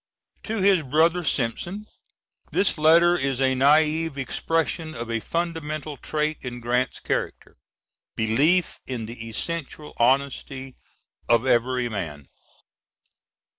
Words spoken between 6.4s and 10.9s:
in Grant's character, belief in the essential honesty